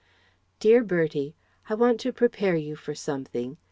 DEAR 0.59 0.83
BERTIE 0.83 1.35
I 1.69 1.75
want 1.75 1.99
to 1.99 2.11
prepare 2.11 2.55
you 2.55 2.75
for 2.75 2.95
something. 2.95 3.59